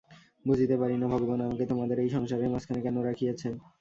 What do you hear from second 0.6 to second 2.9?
পারি না, ভগবান আমাকে তোমাদের এই সংসারের মাঝখানে